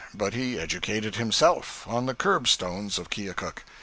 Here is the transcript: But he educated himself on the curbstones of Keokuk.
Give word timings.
But 0.15 0.33
he 0.33 0.59
educated 0.59 1.17
himself 1.17 1.87
on 1.87 2.07
the 2.07 2.15
curbstones 2.15 2.97
of 2.97 3.11
Keokuk. 3.11 3.61